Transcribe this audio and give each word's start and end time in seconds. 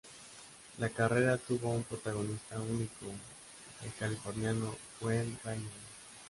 La 0.79 0.89
carrera 0.89 1.37
tuvo 1.37 1.69
un 1.69 1.83
protagonista 1.83 2.59
único: 2.59 3.05
el 3.83 3.93
californiano 3.99 4.75
Wayne 4.99 5.37
Rainey. 5.43 5.69